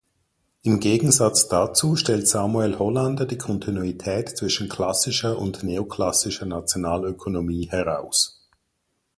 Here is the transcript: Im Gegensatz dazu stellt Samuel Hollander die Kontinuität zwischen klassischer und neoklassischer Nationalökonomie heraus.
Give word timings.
Im 0.63 0.79
Gegensatz 0.79 1.47
dazu 1.47 1.95
stellt 1.95 2.27
Samuel 2.27 2.79
Hollander 2.79 3.27
die 3.27 3.37
Kontinuität 3.37 4.35
zwischen 4.35 4.67
klassischer 4.67 5.37
und 5.37 5.61
neoklassischer 5.61 6.47
Nationalökonomie 6.47 7.67
heraus. 7.69 8.49